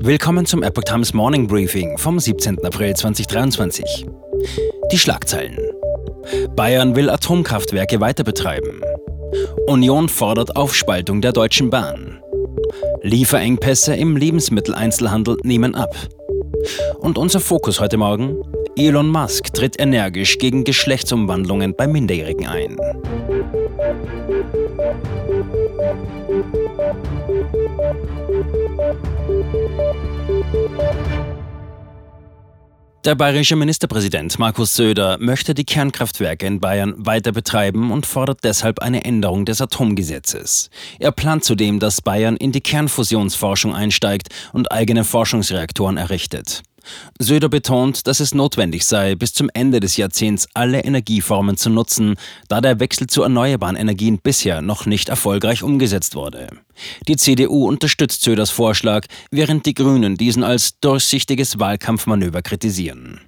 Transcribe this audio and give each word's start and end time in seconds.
Willkommen 0.00 0.44
zum 0.46 0.62
Epoch 0.62 0.84
Times 0.84 1.14
Morning 1.14 1.46
Briefing 1.46 1.96
vom 1.96 2.20
17. 2.20 2.64
April 2.64 2.94
2023. 2.94 4.06
Die 4.92 4.98
Schlagzeilen. 4.98 5.58
Bayern 6.54 6.94
will 6.94 7.08
Atomkraftwerke 7.08 8.00
weiter 8.00 8.22
betreiben. 8.22 8.82
Union 9.66 10.08
fordert 10.08 10.54
Aufspaltung 10.56 11.20
der 11.20 11.32
Deutschen 11.32 11.70
Bahn. 11.70 12.22
Lieferengpässe 13.02 13.94
im 13.94 14.16
Lebensmitteleinzelhandel 14.16 15.38
nehmen 15.42 15.74
ab. 15.74 15.96
Und 16.98 17.16
unser 17.16 17.40
Fokus 17.40 17.80
heute 17.80 17.96
Morgen? 17.96 18.42
Elon 18.76 19.08
Musk 19.08 19.54
tritt 19.54 19.80
energisch 19.80 20.38
gegen 20.38 20.64
Geschlechtsumwandlungen 20.64 21.74
bei 21.74 21.86
Minderjährigen 21.86 22.46
ein. 22.46 22.76
Der 33.06 33.14
bayerische 33.14 33.54
Ministerpräsident 33.54 34.36
Markus 34.40 34.74
Söder 34.74 35.16
möchte 35.20 35.54
die 35.54 35.62
Kernkraftwerke 35.62 36.44
in 36.44 36.58
Bayern 36.58 36.92
weiter 36.96 37.30
betreiben 37.30 37.92
und 37.92 38.04
fordert 38.04 38.40
deshalb 38.42 38.80
eine 38.80 39.04
Änderung 39.04 39.44
des 39.44 39.60
Atomgesetzes. 39.60 40.70
Er 40.98 41.12
plant 41.12 41.44
zudem, 41.44 41.78
dass 41.78 42.02
Bayern 42.02 42.36
in 42.36 42.50
die 42.50 42.60
Kernfusionsforschung 42.60 43.72
einsteigt 43.76 44.30
und 44.52 44.72
eigene 44.72 45.04
Forschungsreaktoren 45.04 45.98
errichtet. 45.98 46.64
Söder 47.18 47.48
betont, 47.48 48.06
dass 48.06 48.20
es 48.20 48.34
notwendig 48.34 48.84
sei, 48.84 49.14
bis 49.14 49.32
zum 49.32 49.50
Ende 49.54 49.80
des 49.80 49.96
Jahrzehnts 49.96 50.48
alle 50.54 50.80
Energieformen 50.80 51.56
zu 51.56 51.70
nutzen, 51.70 52.16
da 52.48 52.60
der 52.60 52.80
Wechsel 52.80 53.06
zu 53.06 53.22
erneuerbaren 53.22 53.76
Energien 53.76 54.18
bisher 54.18 54.62
noch 54.62 54.86
nicht 54.86 55.08
erfolgreich 55.08 55.62
umgesetzt 55.62 56.14
wurde. 56.14 56.48
Die 57.08 57.16
CDU 57.16 57.66
unterstützt 57.66 58.22
Söders 58.22 58.50
Vorschlag, 58.50 59.06
während 59.30 59.66
die 59.66 59.74
Grünen 59.74 60.16
diesen 60.16 60.44
als 60.44 60.78
durchsichtiges 60.80 61.58
Wahlkampfmanöver 61.58 62.42
kritisieren. 62.42 63.20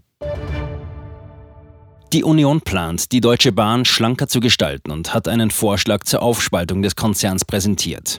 Die 2.15 2.25
Union 2.25 2.63
plant, 2.63 3.13
die 3.13 3.21
Deutsche 3.21 3.53
Bahn 3.53 3.85
schlanker 3.85 4.29
zu 4.29 4.41
gestalten 4.41 4.91
und 4.91 5.13
hat 5.13 5.29
einen 5.29 5.51
Vorschlag 5.51 6.05
zur 6.05 6.23
Aufspaltung 6.23 6.81
des 6.81 6.97
Konzerns 6.97 7.45
präsentiert. 7.45 8.19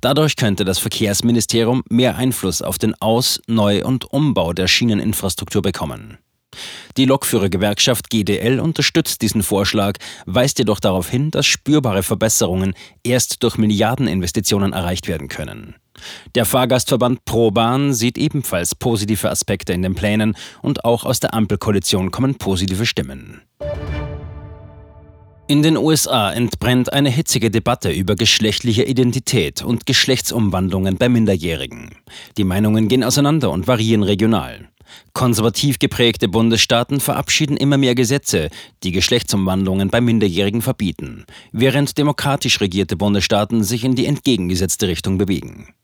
Dadurch 0.00 0.36
könnte 0.36 0.64
das 0.64 0.78
Verkehrsministerium 0.78 1.82
mehr 1.88 2.16
Einfluss 2.16 2.62
auf 2.62 2.78
den 2.78 2.94
Aus-, 3.00 3.40
Neu- 3.46 3.84
und 3.84 4.04
Umbau 4.12 4.52
der 4.52 4.68
Schieneninfrastruktur 4.68 5.62
bekommen. 5.62 6.18
Die 6.96 7.06
Lokführergewerkschaft 7.06 8.10
GDL 8.10 8.60
unterstützt 8.60 9.22
diesen 9.22 9.42
Vorschlag, 9.42 9.98
weist 10.26 10.58
jedoch 10.58 10.80
darauf 10.80 11.08
hin, 11.08 11.30
dass 11.30 11.46
spürbare 11.46 12.02
Verbesserungen 12.02 12.74
erst 13.02 13.42
durch 13.42 13.58
Milliardeninvestitionen 13.58 14.72
erreicht 14.72 15.08
werden 15.08 15.28
können. 15.28 15.74
Der 16.34 16.44
Fahrgastverband 16.44 17.24
ProBahn 17.24 17.94
sieht 17.94 18.18
ebenfalls 18.18 18.74
positive 18.74 19.30
Aspekte 19.30 19.72
in 19.72 19.82
den 19.82 19.94
Plänen 19.94 20.36
und 20.62 20.84
auch 20.84 21.04
aus 21.04 21.20
der 21.20 21.34
Ampelkoalition 21.34 22.10
kommen 22.10 22.36
positive 22.36 22.86
Stimmen. 22.86 23.42
In 25.46 25.62
den 25.62 25.76
USA 25.76 26.32
entbrennt 26.32 26.94
eine 26.94 27.10
hitzige 27.10 27.50
Debatte 27.50 27.90
über 27.90 28.16
geschlechtliche 28.16 28.84
Identität 28.84 29.62
und 29.62 29.84
Geschlechtsumwandlungen 29.84 30.96
bei 30.96 31.10
Minderjährigen. 31.10 31.90
Die 32.38 32.44
Meinungen 32.44 32.88
gehen 32.88 33.04
auseinander 33.04 33.50
und 33.50 33.66
variieren 33.66 34.02
regional. 34.02 34.70
Konservativ 35.12 35.78
geprägte 35.78 36.28
Bundesstaaten 36.28 36.98
verabschieden 36.98 37.58
immer 37.58 37.76
mehr 37.76 37.94
Gesetze, 37.94 38.48
die 38.82 38.92
Geschlechtsumwandlungen 38.92 39.90
bei 39.90 40.00
Minderjährigen 40.00 40.62
verbieten, 40.62 41.26
während 41.52 41.98
demokratisch 41.98 42.62
regierte 42.62 42.96
Bundesstaaten 42.96 43.64
sich 43.64 43.84
in 43.84 43.94
die 43.94 44.06
entgegengesetzte 44.06 44.88
Richtung 44.88 45.18
bewegen. 45.18 45.74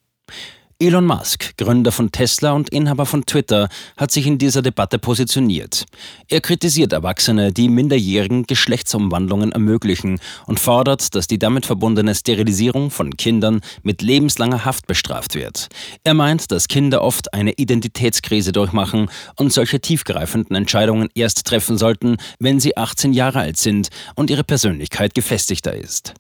Elon 0.83 1.05
Musk, 1.05 1.59
Gründer 1.59 1.93
von 1.93 2.11
Tesla 2.11 2.53
und 2.53 2.71
Inhaber 2.71 3.05
von 3.05 3.27
Twitter, 3.27 3.69
hat 3.99 4.11
sich 4.11 4.27
in 4.27 4.39
dieser 4.39 4.63
Debatte 4.63 4.99
positioniert. 4.99 5.85
Er 6.27 6.41
kritisiert 6.41 6.95
Erwachsene, 6.95 7.53
die 7.53 7.69
minderjährigen 7.69 8.45
Geschlechtsumwandlungen 8.45 9.53
ermöglichen 9.53 10.21
und 10.47 10.59
fordert, 10.59 11.15
dass 11.15 11.27
die 11.27 11.39
damit 11.39 11.67
verbundene 11.67 12.15
Sterilisierung 12.15 12.91
von 12.91 13.15
Kindern 13.19 13.61
mit 13.83 14.01
lebenslanger 14.01 14.65
Haft 14.65 14.87
bestraft 14.87 15.35
wird. 15.35 15.69
Er 16.03 16.15
meint, 16.15 16.51
dass 16.51 16.67
Kinder 16.67 17.03
oft 17.03 17.35
eine 17.35 17.53
Identitätskrise 17.53 18.53
durchmachen 18.53 19.11
und 19.37 19.53
solche 19.53 19.81
tiefgreifenden 19.81 20.57
Entscheidungen 20.57 21.11
erst 21.15 21.47
treffen 21.47 21.77
sollten, 21.77 22.17
wenn 22.39 22.59
sie 22.59 22.79
18 22.79 23.13
Jahre 23.13 23.41
alt 23.41 23.59
sind 23.59 23.91
und 24.15 24.31
ihre 24.31 24.45
Persönlichkeit 24.45 25.13
gefestigter 25.13 25.75
ist. 25.75 26.15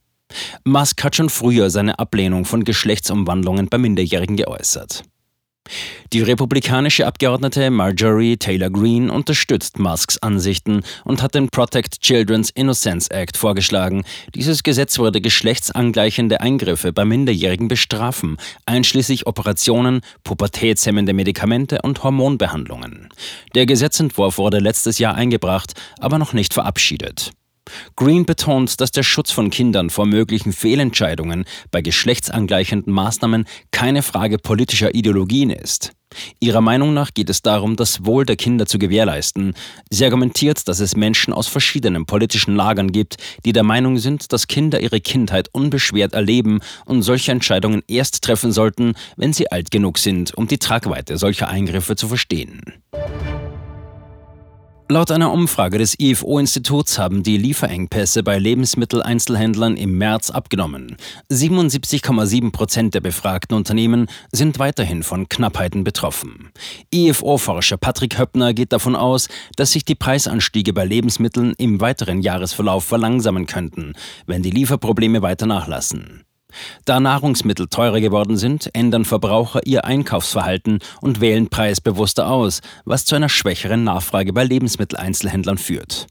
Musk 0.65 1.03
hat 1.03 1.17
schon 1.17 1.29
früher 1.29 1.71
seine 1.71 1.99
Ablehnung 1.99 2.45
von 2.45 2.65
Geschlechtsumwandlungen 2.65 3.69
bei 3.69 3.79
Minderjährigen 3.79 4.37
geäußert. 4.37 5.05
Die 6.13 6.23
republikanische 6.23 7.07
Abgeordnete 7.07 7.71
Marjorie 7.71 8.37
Taylor 8.37 8.71
Greene 8.71 9.13
unterstützt 9.13 9.79
Musks 9.79 10.19
Ansichten 10.19 10.83
und 11.05 11.23
hat 11.23 11.37
den 11.37 11.49
Protect 11.49 12.01
Children's 12.01 12.51
Innocence 12.51 13.07
Act 13.09 13.37
vorgeschlagen. 13.37 14.03
Dieses 14.35 14.65
Gesetz 14.65 14.99
würde 14.99 15.21
geschlechtsangleichende 15.21 16.41
Eingriffe 16.41 16.93
bei 16.93 17.05
Minderjährigen 17.05 17.69
bestrafen, 17.69 18.39
einschließlich 18.67 19.29
Operationen, 19.29 20.01
pubertätshemmende 20.25 21.12
Medikamente 21.12 21.81
und 21.83 22.03
Hormonbehandlungen. 22.03 23.09
Der 23.55 23.67
Gesetzentwurf 23.67 24.39
wurde 24.39 24.59
letztes 24.59 24.99
Jahr 24.99 25.15
eingebracht, 25.15 25.75
aber 26.01 26.19
noch 26.19 26.33
nicht 26.33 26.53
verabschiedet. 26.53 27.31
Green 27.97 28.25
betont, 28.25 28.81
dass 28.81 28.91
der 28.91 29.03
Schutz 29.03 29.31
von 29.31 29.50
Kindern 29.50 29.91
vor 29.91 30.06
möglichen 30.06 30.53
Fehlentscheidungen 30.53 31.44
bei 31.71 31.82
geschlechtsangleichenden 31.82 32.93
Maßnahmen 32.93 33.47
keine 33.71 34.03
Frage 34.03 34.38
politischer 34.38 34.94
Ideologien 34.94 35.50
ist. 35.50 35.93
Ihrer 36.41 36.60
Meinung 36.60 36.93
nach 36.93 37.15
geht 37.15 37.31
es 37.31 37.43
darum, 37.43 37.76
das 37.76 38.04
Wohl 38.04 38.26
der 38.26 38.34
Kinder 38.34 38.66
zu 38.66 38.78
gewährleisten. 38.78 39.54
Sie 39.91 40.04
argumentiert, 40.04 40.66
dass 40.66 40.81
es 40.81 40.97
Menschen 40.97 41.32
aus 41.32 41.47
verschiedenen 41.47 42.04
politischen 42.04 42.56
Lagern 42.56 42.91
gibt, 42.91 43.16
die 43.44 43.53
der 43.53 43.62
Meinung 43.62 43.99
sind, 43.99 44.32
dass 44.32 44.49
Kinder 44.49 44.81
ihre 44.81 45.00
Kindheit 45.00 45.49
unbeschwert 45.53 46.15
erleben 46.15 46.60
und 46.84 47.03
solche 47.03 47.31
Entscheidungen 47.31 47.82
erst 47.87 48.22
treffen 48.22 48.50
sollten, 48.50 48.94
wenn 49.16 49.32
sie 49.32 49.53
alt 49.53 49.70
genug 49.70 49.99
sind, 49.99 50.37
um 50.37 50.49
die 50.49 50.59
Tragweite 50.59 51.16
solcher 51.16 51.49
Eingriffe 51.49 51.94
zu 51.94 52.09
verstehen. 52.09 52.60
Laut 54.91 55.12
einer 55.12 55.33
Umfrage 55.33 55.78
des 55.78 55.95
IFO-Instituts 56.01 56.99
haben 56.99 57.23
die 57.23 57.37
Lieferengpässe 57.37 58.25
bei 58.25 58.41
Lebensmitteleinzelhändlern 58.41 59.77
im 59.77 59.97
März 59.99 60.31
abgenommen. 60.31 60.97
77,7 61.31 62.51
Prozent 62.51 62.95
der 62.95 63.00
befragten 63.00 63.56
Unternehmen 63.56 64.09
sind 64.33 64.59
weiterhin 64.59 65.05
von 65.05 65.29
Knappheiten 65.29 65.84
betroffen. 65.84 66.50
IFO-Forscher 66.93 67.77
Patrick 67.77 68.19
Höppner 68.19 68.53
geht 68.53 68.73
davon 68.73 68.97
aus, 68.97 69.29
dass 69.55 69.71
sich 69.71 69.84
die 69.84 69.95
Preisanstiege 69.95 70.73
bei 70.73 70.84
Lebensmitteln 70.84 71.55
im 71.56 71.81
weiteren 71.81 72.21
Jahresverlauf 72.21 72.83
verlangsamen 72.83 73.47
könnten, 73.47 73.93
wenn 74.27 74.43
die 74.43 74.50
Lieferprobleme 74.50 75.23
weiter 75.23 75.47
nachlassen. 75.47 76.25
Da 76.84 77.00
Nahrungsmittel 77.00 77.69
teurer 77.69 78.00
geworden 78.00 78.37
sind, 78.37 78.71
ändern 78.75 79.05
Verbraucher 79.05 79.66
ihr 79.66 79.84
Einkaufsverhalten 79.84 80.81
und 81.00 81.21
wählen 81.21 81.49
preisbewusster 81.49 82.28
aus, 82.28 82.61
was 82.84 83.05
zu 83.05 83.16
einer 83.16 83.28
schwächeren 83.28 83.84
Nachfrage 83.84 84.33
bei 84.33 84.44
Lebensmitteleinzelhändlern 84.44 85.59
führt. 85.59 86.06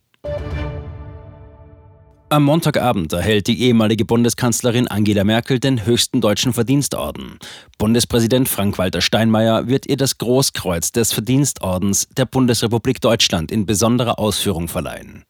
Am 2.32 2.44
Montagabend 2.44 3.12
erhält 3.12 3.48
die 3.48 3.60
ehemalige 3.60 4.06
Bundeskanzlerin 4.06 4.88
Angela 4.88 5.24
Merkel 5.24 5.60
den 5.60 5.88
höchsten 5.88 6.22
deutschen 6.22 6.54
Verdienstorden. 6.54 7.40
Bundespräsident 7.80 8.48
Frank-Walter 8.48 9.02
Steinmeier 9.02 9.68
wird 9.68 9.88
ihr 9.88 9.98
das 9.98 10.20
Großkreuz 10.20 10.92
des 10.92 11.12
Verdienstordens 11.12 12.08
der 12.16 12.26
Bundesrepublik 12.26 13.02
Deutschland 13.02 13.52
in 13.52 13.66
besonderer 13.66 14.20
Ausführung 14.20 14.68
verleihen. 14.68 15.24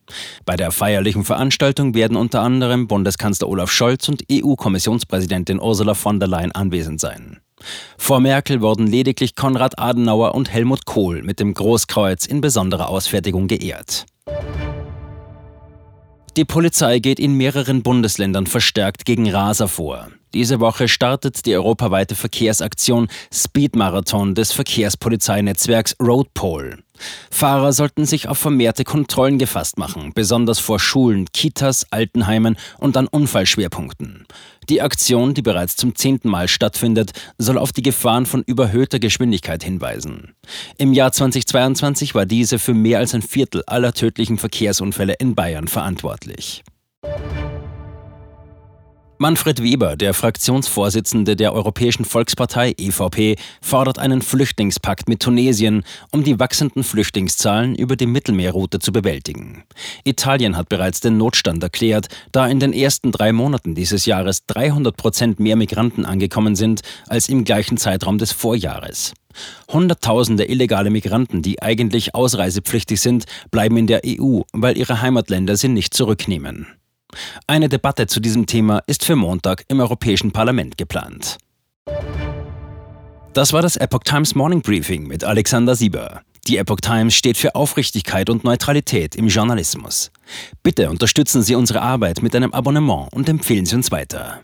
Bei 0.44 0.58
der 0.58 0.72
feierlichen 0.72 1.24
Veranstaltung 1.24 1.94
werden 1.94 2.18
unter 2.18 2.42
anderem 2.42 2.90
Bundeskanzler 2.90 3.48
Olaf 3.48 3.72
Scholz 3.72 4.10
und 4.10 4.26
EU-Kommissionspräsidentin 4.30 5.62
Ursula 5.62 5.94
von 5.94 6.20
der 6.20 6.28
Leyen 6.28 6.52
anwesend 6.52 7.00
sein. 7.00 7.40
Vor 7.98 8.20
Merkel 8.20 8.60
wurden 8.60 8.88
lediglich 8.88 9.36
Konrad 9.36 9.80
Adenauer 9.80 10.36
und 10.36 10.52
Helmut 10.52 10.86
Kohl 10.86 11.24
mit 11.24 11.40
dem 11.40 11.54
Großkreuz 11.54 12.26
in 12.26 12.42
besonderer 12.42 12.90
Ausfertigung 12.90 13.48
geehrt. 13.48 14.06
Die 16.40 16.46
Polizei 16.46 17.00
geht 17.00 17.20
in 17.20 17.34
mehreren 17.34 17.84
Bundesländern 17.84 18.48
verstärkt 18.48 19.04
gegen 19.04 19.30
Raser 19.30 19.68
vor. 19.68 20.08
Diese 20.34 20.60
Woche 20.60 20.88
startet 20.88 21.46
die 21.46 21.56
europaweite 21.56 22.16
Verkehrsaktion 22.16 23.08
Speed 23.34 23.76
Marathon 23.76 24.36
des 24.36 24.52
Verkehrspolizeinetzwerks 24.52 25.96
Roadpol. 26.00 26.78
Fahrer 27.32 27.74
sollten 27.74 28.06
sich 28.06 28.28
auf 28.28 28.38
vermehrte 28.38 28.84
Kontrollen 28.84 29.38
gefasst 29.38 29.78
machen, 29.78 30.12
besonders 30.14 30.60
vor 30.60 30.80
Schulen, 30.80 31.28
Kitas, 31.32 31.88
Altenheimen 31.92 32.58
und 32.78 32.98
an 32.98 33.08
Unfallschwerpunkten. 33.08 34.26
Die 34.70 34.82
Aktion, 34.82 35.34
die 35.34 35.42
bereits 35.42 35.76
zum 35.76 35.96
zehnten 35.96 36.30
Mal 36.30 36.48
stattfindet, 36.48 37.14
soll 37.38 37.58
auf 37.58 37.72
die 37.72 37.82
Gefahren 37.82 38.26
von 38.26 38.44
überhöhter 38.44 39.00
Geschwindigkeit 39.00 39.64
hinweisen. 39.64 40.36
Im 40.78 40.94
Jahr 40.94 41.12
2022 41.12 42.14
war 42.14 42.26
diese 42.26 42.60
für 42.60 42.74
mehr 42.74 43.00
als 43.00 43.16
ein 43.16 43.22
Viertel 43.24 43.64
aller 43.66 43.94
tödlichen 43.94 44.38
Verkehrsunfälle 44.38 45.14
in 45.14 45.34
Bayern 45.34 45.68
verantwortlich. 45.68 46.64
Manfred 49.22 49.62
Weber, 49.62 49.98
der 49.98 50.14
Fraktionsvorsitzende 50.14 51.36
der 51.36 51.52
Europäischen 51.52 52.06
Volkspartei 52.06 52.74
EVP, 52.78 53.36
fordert 53.62 54.00
einen 54.00 54.22
Flüchtlingspakt 54.22 55.10
mit 55.10 55.20
Tunesien, 55.20 55.84
um 56.14 56.24
die 56.24 56.40
wachsenden 56.40 56.86
Flüchtlingszahlen 56.86 57.76
über 57.76 57.98
die 57.98 58.06
Mittelmeerroute 58.06 58.80
zu 58.80 58.94
bewältigen. 58.94 59.66
Italien 60.06 60.56
hat 60.56 60.70
bereits 60.70 61.02
den 61.02 61.18
Notstand 61.18 61.62
erklärt, 61.62 62.08
da 62.32 62.48
in 62.48 62.62
den 62.62 62.72
ersten 62.72 63.12
drei 63.12 63.34
Monaten 63.34 63.76
dieses 63.76 64.06
Jahres 64.06 64.46
300 64.46 64.96
Prozent 64.96 65.42
mehr 65.42 65.58
Migranten 65.58 66.06
angekommen 66.06 66.56
sind 66.56 66.80
als 67.10 67.28
im 67.28 67.44
gleichen 67.44 67.76
Zeitraum 67.76 68.20
des 68.20 68.32
Vorjahres. 68.32 69.14
Hunderttausende 69.70 70.46
illegale 70.46 70.92
Migranten, 70.92 71.42
die 71.42 71.62
eigentlich 71.62 72.16
ausreisepflichtig 72.16 73.02
sind, 73.02 73.26
bleiben 73.52 73.76
in 73.76 73.88
der 73.88 74.00
EU, 74.06 74.44
weil 74.54 74.78
ihre 74.78 75.02
Heimatländer 75.02 75.58
sie 75.58 75.68
nicht 75.68 75.94
zurücknehmen. 75.94 76.68
Eine 77.48 77.70
Debatte 77.70 78.08
zu 78.08 78.20
diesem 78.20 78.46
Thema 78.46 78.84
ist 78.88 79.04
für 79.04 79.16
Montag 79.16 79.66
im 79.68 79.80
Europäischen 79.80 80.32
Parlament 80.32 80.78
geplant. 80.78 81.38
Das 83.34 83.54
war 83.54 83.62
das 83.62 83.76
Epoch 83.76 84.04
Times 84.04 84.36
Morning 84.36 84.62
Briefing 84.62 85.08
mit 85.08 85.24
Alexander 85.24 85.76
Sieber. 85.76 86.22
Die 86.48 86.58
Epoch 86.58 86.80
Times 86.82 87.14
steht 87.14 87.38
für 87.38 87.54
Aufrichtigkeit 87.54 88.30
und 88.30 88.44
Neutralität 88.44 89.16
im 89.16 89.28
Journalismus. 89.28 90.12
Bitte 90.64 90.90
unterstützen 90.90 91.44
Sie 91.44 91.56
unsere 91.56 91.82
Arbeit 91.82 92.24
mit 92.24 92.36
einem 92.36 92.54
Abonnement 92.54 93.14
und 93.14 93.30
empfehlen 93.30 93.66
Sie 93.66 93.76
uns 93.76 93.92
weiter. 93.92 94.42